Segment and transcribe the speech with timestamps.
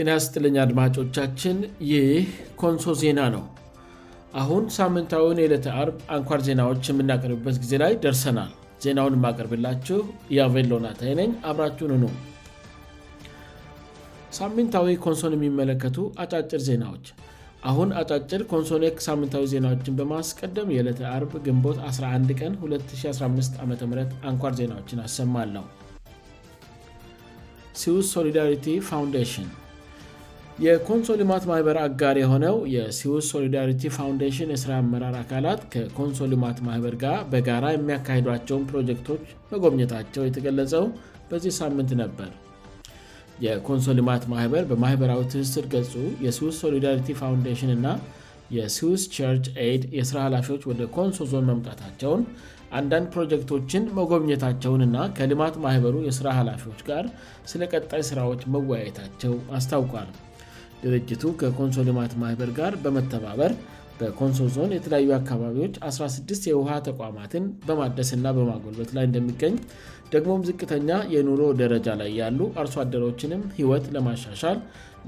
[0.00, 1.56] ጤናስጥልኝ አድማጮቻችን
[1.92, 2.26] ይህ
[2.60, 3.42] ኮንሶ ዜና ነው
[4.40, 8.52] አሁን ሳምንታዊውን የዕለተ አርብ አንኳር ዜናዎች የምናቀርብበት ጊዜ ላይ ደርሰናል
[8.84, 9.98] ዜናውን የማቀርብላችሁ
[10.36, 12.12] የቬሎናታይነኝ አብራችን ነ
[14.38, 17.04] ሳምንታዊ ኮንሶን የሚመለከቱ አጫጭር ዜናዎች
[17.70, 23.72] አሁን አጫጭር ኮንሶነ ሳምንታዊ ዜናዎችን በማስቀደም የዕለተ አርብ ግንቦት 11 ቀን 2015 ዓም
[24.30, 25.64] አንኳር ዜናዎችን አሰማለው
[27.82, 28.52] ስዊ ሶሊዳሪ
[29.22, 29.48] ንሽን
[30.64, 37.18] የኮንሶ ልማት ማህበር አጋር የሆነው የስዩስ ሶሊዳሪቲ ፋዴሽን የሥራ አመራር አካላት ከኮንሶ ልማት ማህበር ጋር
[37.32, 40.84] በጋራ የሚያካሄዷቸውን ፕሮጀክቶች መጎብኘታቸው የተገለጸው
[41.28, 42.30] በዚህ ሳምንት ነበር
[43.46, 45.94] የኮንሶ ልማት ማህበር በማህበራዊ ትክስር ገጹ
[46.26, 47.86] የስዊስ ሶሊዳሪቲ ፋንዴሽን እና
[48.58, 49.02] የስዊስ
[49.36, 52.22] ርች ኤድ የሥራ ኃላፊዎች ወደ ኮንሶ ዞን መምጣታቸውን
[52.80, 57.06] አንዳንድ ፕሮጀክቶችን መጎብኘታቸውን እና ከልማት ማህበሩ የሥራ ኃላፊዎች ጋር
[57.52, 60.10] ስለ ቀጣይ ሥራዎች መወያየታቸው አስታውቋል
[60.84, 63.52] ድርጅቱ ከኮንሶ ልማት ማኅበር ጋር በመተባበር
[64.00, 69.54] በኮንሶ ዞን የተለያዩ አካባቢዎች 16 የውሃ ተቋማትን በማድደስና በማጎልበት ላይ እንደሚገኝ
[70.12, 74.58] ደግሞም ዝቅተኛ የኑሮ ደረጃ ላይ ያሉ አርሶ አደሮችንም ሕይወት ለማሻሻል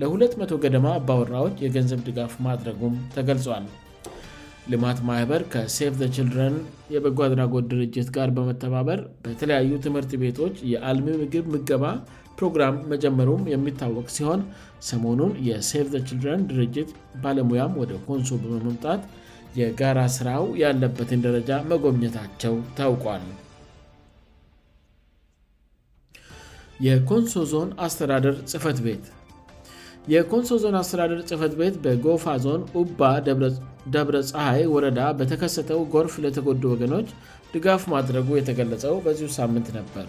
[0.00, 3.64] ለ200 ገደማ ባወራዎች የገንዘብ ድጋፍ ማድረጉም ተገልጿል
[4.72, 6.56] ልማት ማኅበር ከሰፍ ችልድን
[6.94, 11.84] የበጎ አድራጎድ ድርጅት ጋር በመተባበር በተለያዩ ትምህርት ቤቶች የአልሚ ምግብ ምገባ
[12.42, 14.41] ሮግራም መጀመሩም የሚታወቅ ሲሆን
[14.91, 16.91] ሰሞኑን የሴቭዘ ችልድረን ድርጅት
[17.22, 19.02] ባለሙያም ወደ ኮንሶ በመምጣት
[19.60, 23.24] የጋራ ስራው ያለበትን ደረጃ መጎብኘታቸው ታውቋል
[26.86, 29.06] የኮንሶ ዞን አስተዳድር ጽፈት ቤት
[30.12, 33.00] የኮንሶ ዞን አስተዳደር ጽፈት ቤት በጎፋ ዞን uባ
[33.94, 37.08] ደብረ ፀሐይ ወረዳ በተከሰተው ጎርፍ ለተጎዱ ወገኖች
[37.55, 40.07] ድጋፍ ማድረጉ የተገለጸው በዚሁ ሳምንት ነበር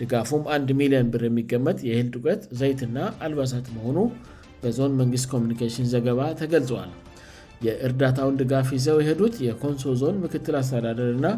[0.00, 3.98] ድጋፉም 1 ሚሊዮን ብር የሚገመት የህልድ ዱቀት ዘይትና አልባሳት መሆኑ
[4.62, 6.90] በዞን መንግስት ኮሚኒኬሽን ዘገባ ተገልጿዋል
[7.66, 11.28] የእርዳታውን ድጋፍ ይዘው የሄዱት የኮንሶ ዞን ምክትል አስተዳዳርና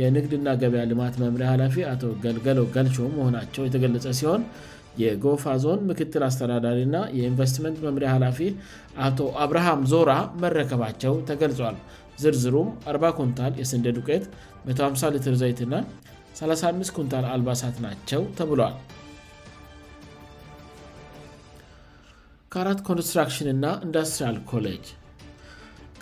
[0.00, 4.42] የንግድና ገበያ ልማት መምሪያ ኃላፊ አቶ ገልገሎ ጋልቾ መሆናቸው የተገለጸ ሲሆን
[5.02, 8.40] የጎፋ ዞን ምክትል አስተዳዳሪና የኢንቨስትመንት መምሪያ ኃላፊ
[9.06, 10.12] አቶ አብርሃም ዞራ
[10.44, 11.78] መረከባቸው ተገልጿል
[12.24, 14.26] ዝርዝሩም 40 ኮንታል የስንደት ዱቄት
[14.72, 15.72] 150 ልትር ዘይትና
[16.40, 18.76] 35 ኩንታል አልባሳት ናቸው ተብሏል
[22.54, 24.86] ከአራት ኮንስትራክሽንና ኢንዳስትሪል ኮጅ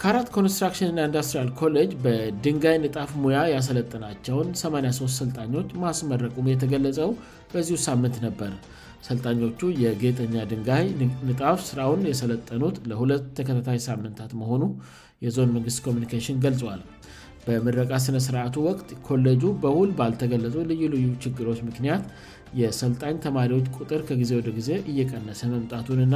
[0.01, 7.11] ከአራት ኮንስትራክሽንና ኢንዱስትሪያል ኮሌጅ በድንጋይ ንጣፍ ሙያ ያሰለጠናቸውን 83 ሰልጣኞች ማስመረቁም የተገለጸው
[7.53, 8.53] በዚሁ ሳምንት ነበር
[9.09, 10.85] ሰልጣኞቹ የጌጠኛ ድንጋይ
[11.29, 14.65] ንጣፍ ሥራውን የሰለጠኑት ለሁለት ተከታታይ ሳምንታት መሆኑ
[15.27, 16.81] የዞን መንግስት ኮሚኒኬሽን ገልጿል
[17.47, 22.03] በምድረቃ ሥነስርዓቱ ወቅት ኮሌጁ በውል ባልተገለጡ ልዩ ልዩ ችግሮች ምክንያት
[22.61, 26.15] የሰልጣኝ ተማሪዎች ቁጥር ከጊዜ ወደ ጊዜ እየቀነሰ መምጣቱንና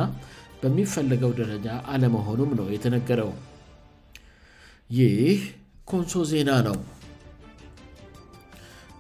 [0.61, 3.31] በሚፈለገው ደረጃ አለመሆኑም ነው የተነገረው
[4.99, 5.39] ይህ
[5.91, 6.79] ኮንሶ ዜና ነው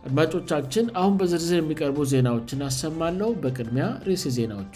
[0.09, 4.75] አድማጮቻችን አሁን በዝርዝር የሚቀርቡ ዜናዎችን አሰማለው በቅድሚያ ርስ ዜናዎቹ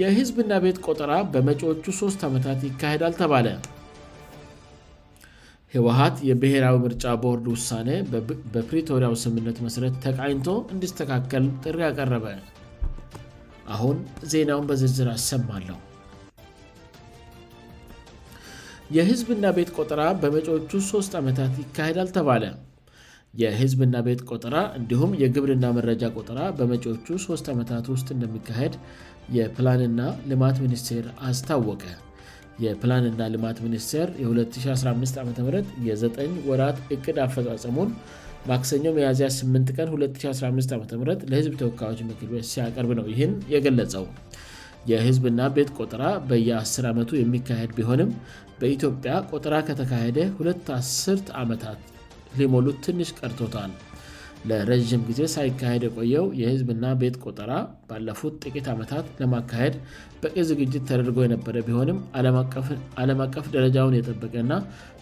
[0.00, 3.46] የህዝብና ቤት ቆጠራ በመጪዎቹ ሶስት ዓመታት ይካሄዳል ተባለ
[5.76, 7.88] ህወሃት የብሔራዊ ምርጫ ቦርድ ውሳኔ
[8.54, 12.26] በፕሪቶሪያ ስምነት መሠረት ተቃኝቶ እንድስተካከል ጥሪ ያቀረበ
[13.76, 13.96] አሁን
[14.34, 15.78] ዜናውን በዝርዝር አሰማለሁ
[18.98, 22.44] የህዝብና ቤት ቆጠራ በመጪዎቹ ሶስት ዓመታት ይካሄዳ አልተባለ
[23.42, 28.74] የህዝብና ቤት ቆጠራ እንዲሁም የግብርና መረጃ ቆጠራ በመጪዎቹ ሶስት ዓመታት ውስጥ እንደሚካሄድ
[29.38, 30.00] የፕላንና
[30.32, 31.82] ልማት ሚኒስቴር አስታወቀ
[32.62, 35.30] የፕላንና ልማት ሚኒስቴር የ2015 ዓም
[35.86, 37.90] የ9ጠ ወራት እቅድ አፈፃፀሙን
[38.50, 44.04] ማክሰኞው የያዝያ 8 ቀን 2015 ዓም ለህዝብ ተወካዮች መክቤት ሲያቀርብ ነው ይህን የገለጸው
[44.90, 48.10] የህዝብና ቤት ቆጠራ በየ10 ዓመቱ የሚካሄድ ቢሆንም
[48.60, 51.80] በኢትዮጵያ ቆጥራ ከተካሄደ ሁለት 1ስርተ ዓመታት
[52.40, 53.72] ሊሞሉት ትንሽ ቀርቶታል
[54.48, 57.52] ለረዥም ጊዜ ሳይካሄድ የቆየው የህዝብና ቤት ቆጠራ
[57.90, 59.74] ባለፉት ጥቂት ዓመታት ለማካሄድ
[60.22, 64.52] በቅ ዝግጅት ተደርጎ የነበረ ቢሆንም ዓለም አቀፍ ደረጃውን የጠበቀእና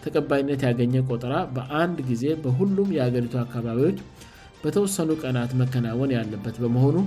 [0.03, 3.99] ተቀባይነት ያገኘ ቆጠራ በአንድ ጊዜ በሁሉም የአገሪቱ አካባቢዎች
[4.63, 6.97] በተወሰኑ ቀናት መከናወን ያለበት በመሆኑ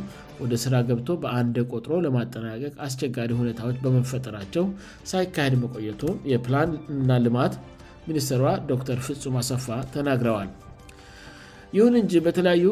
[0.42, 4.66] ወደ ስራ ገብቶ በአንድ ቆጥሮ ለማጠናቀቅ አስቸጋሪ ሁኔታዎች በመፈጠራቸው
[5.12, 6.72] ሳይካሄድ መቆየቱ የፕላን
[7.08, 7.56] ና ልማት
[8.10, 9.66] ሚኒስትሯ ዶተር ፍጹም አሰፋ
[9.96, 10.50] ተናግረዋል
[11.76, 12.66] ይሁን እንጂ በተለያዩ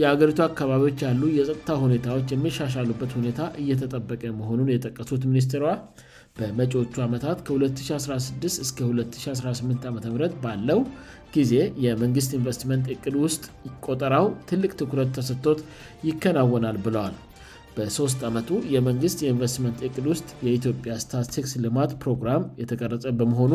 [0.00, 5.64] የአገሪቱ አካባቢዎች ያሉ የጸጥታ ሁኔታዎች የሚሻሻሉበት ሁኔታ እየተጠበቀ መሆኑን የጠቀሱት ሚኒስትሯ
[6.38, 9.96] በመጪዎቹ ዓመታት ከ2016 እስ 2018 ዓም
[10.44, 10.80] ባለው
[11.36, 13.44] ጊዜ የመንግስት ኢንቨስትመንት እቅድ ውስጥ
[13.86, 15.60] ቆጠራው ትልቅ ትኩረት ተሰጥቶት
[16.08, 17.14] ይከናወናል ብለዋል
[17.76, 23.54] በሶስት ዓመቱ የመንግስት የኢንቨስትመንት እቅድ ውስጥ የኢትዮጵያ ስታትሴክስ ልማት ፕሮግራም የተቀረጸ በመሆኑ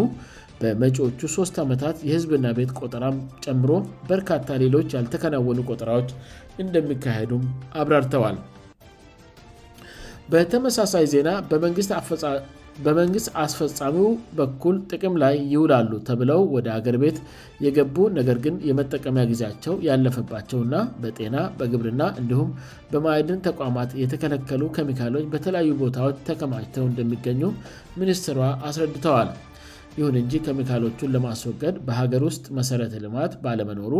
[0.61, 3.71] በመጪዎቹ ሶስት ዓመታት የህዝብና ቤት ቆጠራም ጨምሮ
[4.11, 6.09] በርካታ ሌሎች ያልተከናወኑ ቆጠራዎች
[6.65, 7.45] እንደሚካሄዱም
[7.81, 8.39] አብራርተዋል
[10.33, 12.09] በተመሳሳይ ዜና በመንግስት አፈ
[12.85, 14.09] በመንግስት አስፈፃሚው
[14.39, 17.17] በኩል ጥቅም ላይ ይውላሉ ተብለው ወደ አገር ቤት
[17.65, 22.49] የገቡ ነገር ግን የመጠቀሚያ ጊዜያቸው ያለፈባቸውእና በጤና በግብርና እንዲሁም
[22.93, 27.41] በማየድን ተቋማት የተከለከሉ ኬሚካሎች በተለያዩ ቦታዎች ተቀማቸው እንደሚገኙ
[28.01, 28.39] ሚኒስትሯ
[28.69, 29.31] አስረድተዋል
[29.99, 33.93] ይሁን እንጂ ኬሚካሎቹን ለማስወገድ በሀገር ውስጥ መሠረተ ልማት ባለመኖሩ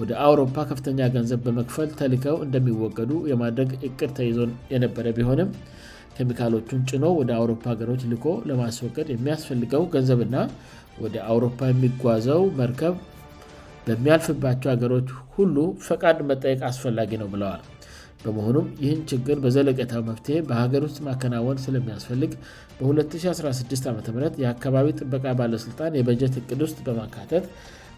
[0.00, 5.50] ወደ አውሮፓ ከፍተኛ ገንዘብ በመክፈል ተልከው እንደሚወገዱ የማድረግ እቅድ ተይዞን የነበረ ቢሆንም
[6.16, 10.36] ኬሚካሎቹን ጭኖ ወደ አውሮፓ ሀገሮች ልኮ ለማስወቀድ የሚያስፈልገው ገንዘብና
[11.04, 12.94] ወደ አውሮፓ የሚጓዘው መርከብ
[13.86, 15.56] በሚያልፍባቸው ሀገሮች ሁሉ
[15.88, 17.60] ፈቃድ መጠየቅ አስፈላጊ ነው ብለዋል
[18.22, 22.32] በመሆኑም ይህን ችግር በዘለቀታዊ መፍትሄ በሀገር ውስጥ ማከናወን ስለሚያስፈልግ
[22.78, 23.98] በ2016 ዓም
[24.44, 27.44] የአካባቢ ጥበቃ ባለሥልጣን የበጀት እቅድ ውስጥ በማካተት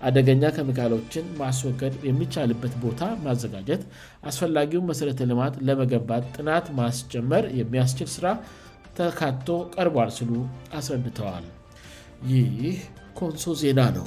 [0.07, 3.83] አደገኛ ከሚካሎችን ማስወገድ የሚቻልበት ቦታ ማዘጋጀት
[4.31, 8.27] አስፈላጊውን መሠረተ ልማት ለመገንባት ጥናት ማስጨመር የሚያስችል ስራ
[8.99, 10.33] ተካትቶ ቀርቧል ሲሉ
[10.79, 11.45] አስረድተዋል
[12.31, 12.79] ይህ
[13.19, 14.07] ኮንሶ ዜና ነው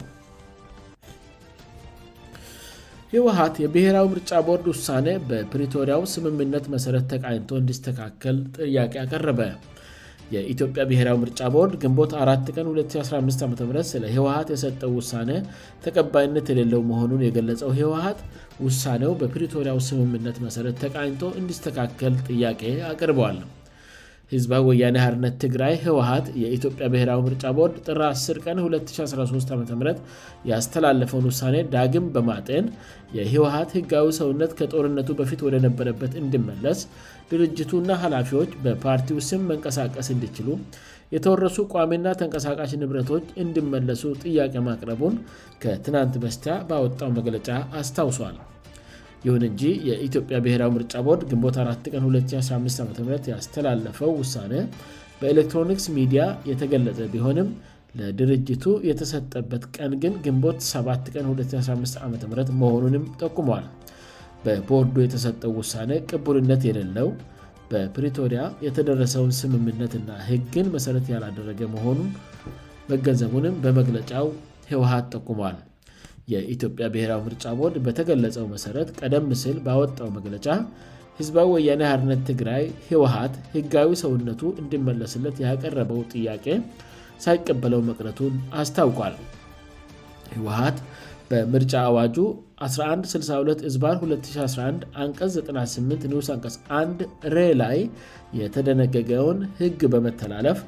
[3.14, 9.40] ህውሀት የብሔራዊ ምርጫ ቦርድ ውሳኔ በፕሪቶሪያው ስምምነት መሠረት ተቃኝቶ እንዲስተካከል ጥያቄ ያቀረበ
[10.36, 13.56] የኢትዮጵያ ብሔራዊ ምርጫ ቦርድ ግንቦት አራት ቀን 2015 ዓም
[13.92, 15.30] ስለ ህወሀት የሰጠው ውሳኔ
[15.86, 18.22] ተቀባይነት የሌለው መሆኑን የገለጸው ህወሀት
[18.68, 23.40] ውሳኔው በፕሪቶሪያው ስምምነት መሠረት ተቃኝጦ እንዲስተካከል ጥያቄ አቅርበል
[24.34, 29.82] ሕዝባ ወያኔ ህርነት ትግራይ ህውሃት የኢትዮጵያ ብሔራዊ ምርጫ ቦርድ ጥራ 10 ቀን 2013 ዓም
[30.52, 32.68] ያስተላለፈውን ውሳኔ ዳግም በማጤን
[33.18, 36.80] የህወሀት ህጋዊ ሰውነት ከጦርነቱ በፊት ወደነበረበት እንድመለስ
[37.32, 40.48] ድርጅቱና ኃላፊዎች በፓርቲው ስም መንቀሳቀስ እንዲችሉ
[41.16, 45.18] የተወረሱ ቋሚና ተንቀሳቃሽ ንብረቶች እንድመለሱ ጥያቄ ማቅረቡን
[45.64, 47.50] ከትናንት በስቲያ ባወጣው መግለጫ
[47.82, 48.38] አስታውሷል
[49.26, 54.54] ይሁን እንጂ የኢትዮጵያ ብሔራዊ ምርጫ ቦርድ ግንቦት 4 ቀን 2015 ዓም ያስተላለፈው ውሳኔ
[55.20, 56.22] በኤሌክትሮኒክስ ሚዲያ
[56.52, 57.50] የተገለዘ ቢሆንም
[58.00, 62.16] ለድርጅቱ የተሰጠበት ቀን ግን ግንቦት 7 ቀን 215 ዓም
[62.64, 63.66] መሆኑንም ጠቁሟል
[64.46, 67.10] በቦርዱ የተሰጠው ውሳኔ ቅቡርነት የሌለው
[67.72, 72.10] በፕሪቶሪያ የተደረሰውን ስምምነትና ህግን መሠረት ያላደረገ መሆኑም
[72.92, 74.26] መገንዘቡንም በመግለጫው
[74.72, 75.58] ህውሃ ጠቁሟል
[76.34, 80.48] የኢትዮጵያ ብሔራው ምርጫ ቦድ በተገለጸው መሠረት ቀደ ም ስል ባወጣው መግለጫ
[81.20, 86.46] ህዝባዊ ወያኔ አርነት ትግራይ ህውሃት ህጋዊ ሰውነቱ እንዲመለስለት ያቀረበው ጥያቄ
[87.26, 89.16] ሳይቀበለው መቅረቱን አስታውቋል
[90.36, 90.78] ህወሃት
[91.32, 92.16] በምርጫ አዋጁ
[92.66, 97.00] 11 62 ዝባር 2011ስ98ኒ1
[97.36, 97.78] ሬ ላይ
[98.40, 100.60] የተደነገገውን ህግ በመተላለፍ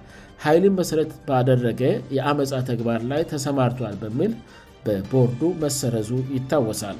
[0.46, 1.82] ኃይልን መሠረት ባደረገ
[2.18, 4.32] የአመፃ ተግባር ላይ ተሰማርቷል በሚል
[4.86, 6.98] በቦርዱ መሰረዙ ይታወሳል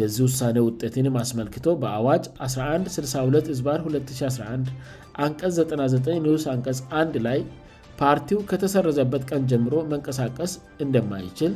[0.00, 4.72] የዚህ ውሳኔው ውጤትንም አስመልክቶ በአዋጅ 11 62ዝር 2011
[5.24, 7.40] አንቀስ99 ኒስ ቀስ 1 ላይ
[8.00, 10.52] ፓርቲው ከተሰረዘበት ቀን ጀምሮ መንቀሳቀስ
[10.84, 11.52] እንደማይችል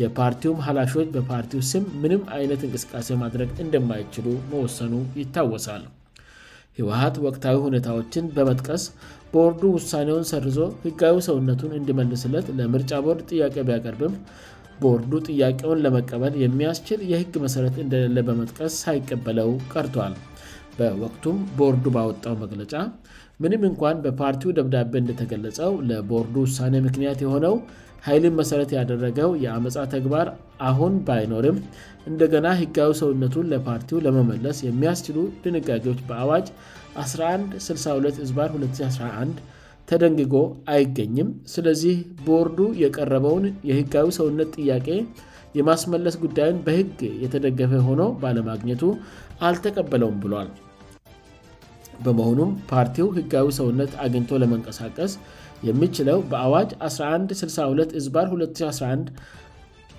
[0.00, 4.92] የፓርቲውም ኃላፊዎች በፓርቲው ስም ምንም አይነት እንቅስቃሴ ማድረግ እንደማይችሉ መወሰኑ
[5.22, 5.82] ይታወሳል
[6.78, 8.84] ሕወሀት ወቅታዊ ሁኔታዎችን በመጥቀስ
[9.32, 14.14] ቦርዱ ውሳኔውን ሰርዞ ህጋዊ ሰውነቱን እንዲመልስለት ለምርጫ ቦርድ ጥያቄ ቢያቀርብም
[14.82, 20.14] ቦርዱ ጥያቄውን ለመቀበል የሚያስችል የሕግ መሠረት እንደሌለ በመጥቀስ ሳይቀበለው ቀርቷል
[20.78, 22.74] በወቅቱም ቦርዱ ባወጣው መግለጫ
[23.42, 27.54] ምንም እንኳን በፓርቲው ደብዳቤ እንደተገለጸው ለቦርዱ ውሳኔ ምክንያት የሆነው
[28.06, 30.28] ኃይልን መሠረት ያደረገው የዓመፃ ተግባር
[30.68, 31.56] አሁን ባይኖርም
[32.10, 36.46] እንደገና ህጋዊ ሰውነቱን ለፓርቲው ለመመለስ የሚያስችሉ ድንጋጌዎች በአዋጅ
[37.04, 39.40] 11-62 ዝ2011
[39.90, 40.34] ተደንግጎ
[40.72, 41.94] አይገኝም ስለዚህ
[42.26, 44.88] ቦወርዱ የቀረበውን የህጋዊ ሰውነት ጥያቄ
[45.58, 48.82] የማስመለስ ጉዳይን በህግ የተደገፈ ሆኖ በለማግኘቱ
[49.46, 50.50] አልተቀበለውም ብሏል
[52.04, 55.14] በመሆኑም ፓርቲው ህጋዊ ሰውነት አግኝቶ ለመንቀሳቀስ
[55.68, 59.10] የሚችለው በአዋጅ 11 62 ዝባር 2011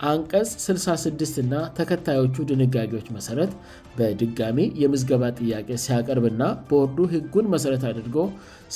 [0.10, 3.52] አንቀጽ 66 እና ተከታዮቹ ድንጋዴዎች መሠረት
[3.98, 8.16] በድጋሚ የምዝገባ ጥያቄ ሲያቀርብና ቦርዱ ህጉን መሠረት አድርጎ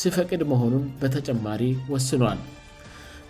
[0.01, 1.61] ሲፈቅድ መሆኑን በተጨማሪ
[1.93, 2.39] ወስኗል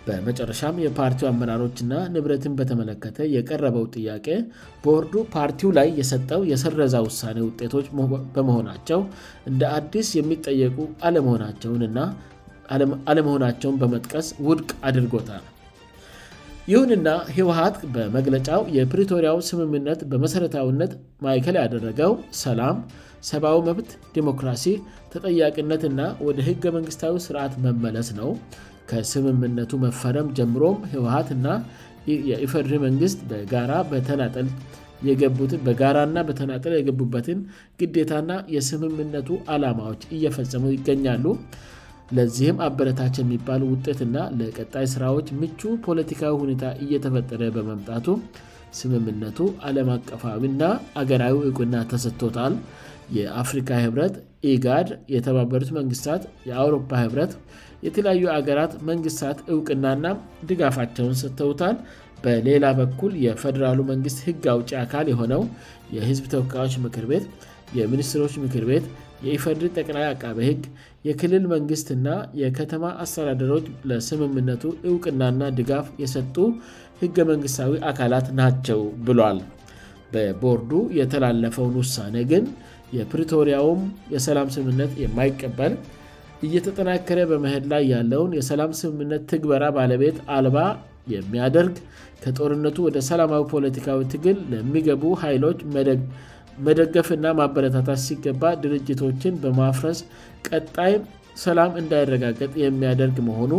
[0.08, 4.26] በመጨረሻም የፓርቲው አመራሮችና ንብረትን በተመለከተ የቀረበው ጥያቄ
[4.84, 7.88] ቦርዱ ፓርቲው ላይ የሰጠው የሰረዛ ውሳኔ ውጤቶች
[8.36, 9.02] በመሆናቸው
[9.52, 10.78] እንደ አዲስ የሚጠየቁ
[11.44, 15.44] ናቸናአለመሆናቸውን በመጥቀስ ውድቅ አድርጎታል
[16.70, 20.92] ይሁንና ህወሀት በመግለጫው የፕሪቶሪያው ስምምነት በመሠረታዊነት
[21.24, 22.12] ማይከል ያደረገው
[22.44, 22.76] ሰላም
[23.28, 24.64] ሰብዊ መብት ዲሞክራሲ
[25.12, 28.30] ተጠያቂነትና ወደ ህገ መንግስታዊ ስርዓት መመለስ ነው
[28.92, 31.46] ከስምምነቱ መፈረም ጀምሮም ህውሀትና
[32.30, 33.20] የኢፈድሪ መንግስት
[35.68, 37.38] በጋራና በተናጠል የገቡበትን
[37.82, 41.24] ግዴታና የስምምነቱ ዓላማዎች እየፈጸሙ ይገኛሉ
[42.16, 48.06] ለዚህም አበረታች የሚባል ውጤትና ለቀጣይ ስራዎች ምቹ ፖለቲካዊ ሁኔታ እየተፈጠረ በመምጣቱ
[48.78, 50.62] ስምምነቱ አለም አቀፋቢና
[51.00, 52.54] አገራዊ እውቅና ተሰጥቶታል
[53.16, 54.14] የአፍሪካ ህብረት
[54.52, 57.32] ኢጋድ የተባበሩት መንግስታት የአውሮፓ ህብረት
[57.86, 60.06] የተለያዩ አገራት መንግስታት እውቅናና
[60.50, 61.76] ድጋፋቸውን ሰጥተውታል
[62.24, 65.42] በሌላ በኩል የፈደራሉ መንግስት ህግ አውጭ አካል የሆነው
[65.96, 67.26] የህዝብ ተወካዮች ምክር ቤት
[67.80, 68.84] የሚኒስትሮች ምክር ቤት
[69.24, 70.62] የኢፈርድ ጠቅላይ አቃበ ህግ
[71.08, 72.08] የክልል መንግስትና
[72.42, 76.36] የከተማ አስተዳደሮች ለስምምነቱ እውቅናና ድጋፍ የሰጡ
[77.02, 79.38] ህገ መንግስታዊ አካላት ናቸው ብሏል
[80.12, 82.44] በቦርዱ የተላለፈውን ውሳኔ ግን
[82.96, 83.80] የፕሪቶሪያውም
[84.14, 85.72] የሰላም ስምምነት የማይቀበል
[86.46, 90.56] እየተጠናከረ በመህድ ላይ ያለውን የሰላም ስምምነት ትግበራ ባለቤት አልባ
[91.14, 91.74] የሚያደርግ
[92.22, 96.00] ከጦርነቱ ወደ ሰላማዊ ፖለቲካዊ ትግል ለሚገቡ ኃይሎች መደግ
[96.66, 99.98] መደገፍና ማበረታታት ሲገባ ድርጅቶችን በማፍረስ
[100.48, 100.94] ቀጣይ
[101.44, 103.52] ሰላም እንዳይረጋገጥ የሚያደርግ መሆኑ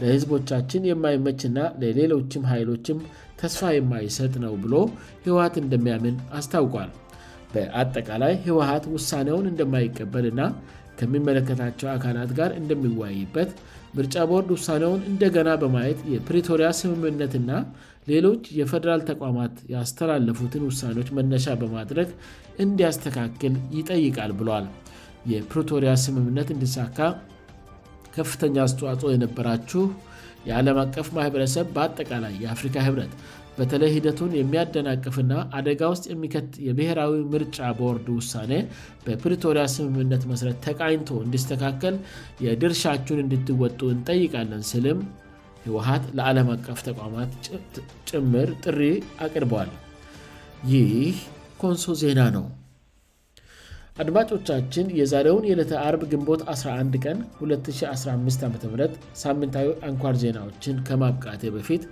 [0.00, 2.98] ለህዝቦቻችን የማይመች ና ለሌሎችም ኃይሎችም
[3.40, 4.74] ተስፋ የማይሰጥ ነው ብሎ
[5.26, 6.90] ህወሀት እንደሚያምን አስታውቋል
[7.52, 10.40] በአጠቃላይ ህወሀት ውሳኔውን እንደማይቀበልእና
[11.00, 13.50] ከሚመለከታቸው አካላት ጋር እንደሚወይበት
[13.98, 17.50] ምርጫ ቦርድ ውሳኔውን እንደገና በማየት የፕሪቶሪያ ስምምነትና
[18.10, 22.10] ሌሎች የፈደራል ተቋማት ያስተላለፉትን ውሳኔዎች መነሻ በማድረግ
[22.64, 24.66] እንዲያስተካክል ይጠይቃል ብለል
[25.32, 26.98] የፕሪቶሪያ ስምምነት እንዲሳካ
[28.16, 29.82] ከፍተኛ አስተዋጽኦ የነበራችሁ
[30.48, 33.12] የዓለም አቀፍ ማኅበረሰብ በአጠቃላይ የአፍሪካ ህብረት
[33.60, 38.52] በተለይ ሂደቱን የሚያደናቅፍና አደጋ ውስጥ የሚከት የብሔራዊ ምርጫ ቦወርድ ውሳኔ
[39.06, 41.96] በፕሪቶሪያ ስምምነት መስረት ተቃኝቶ እንዲስተካከል
[42.46, 45.00] የድርሻችን እንድትወጡ እንጠይቃለን ስልም
[45.66, 47.32] ህወሀት ለዓለም አቀፍ ተቋማት
[48.10, 48.80] ጭምር ጥሪ
[49.26, 49.72] አቅርበል
[50.74, 51.18] ይህ
[51.64, 52.46] ኮንሶ ዜና ነው
[54.02, 58.62] አድማጮቻችን የዛሬውን የዕለተ አርብ ግንቦት 11 ቀን 2015 ዓም
[59.22, 61.82] ሳምንታዊ አንኳር ዜናዎችን ከማብቃቴ በፊት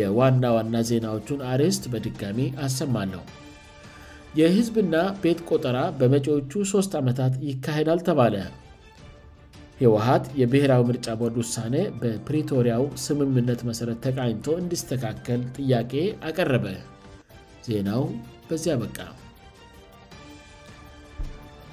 [0.00, 3.22] የዋና ዋና ዜናዎቹን አርስት በድጋሚ አሰማለሁ
[4.40, 8.36] የህዝብና ቤት ቆጠራ በመጪዎቹ 3ስት ዓመታት ይካሄዳል ተባለ
[9.82, 15.94] ህወሀት የብሔራዊ ምርጫ ቦርድ ውሳኔ በፕሪቶሪያው ስምምነት መሠረት ተቃኝቶ እንዲስተካከል ጥያቄ
[16.30, 16.66] አቀረበ
[17.68, 18.02] ዜናው
[18.48, 18.98] በዚያ አበቃ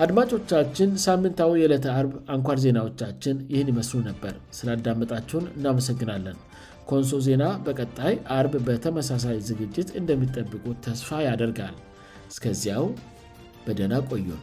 [0.03, 6.37] አድማጮቻችን ሳምንታዊ የዕለተ አርብ አንኳር ዜናዎቻችን ይህን ይመስሉ ነበር ስላዳመጣችሁን እናመሰግናለን
[6.91, 11.75] ኮንሶ ዜና በቀጣይ አርብ በተመሳሳይ ዝግጅት እንደሚጠብቁ ተስፋ ያደርጋል
[12.31, 12.87] እስከዚያው
[13.67, 14.41] በደና ቆዩን